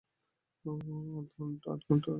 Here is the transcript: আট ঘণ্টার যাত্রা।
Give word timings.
আট 0.65 1.27
ঘণ্টার 1.35 1.77
যাত্রা। 1.79 2.09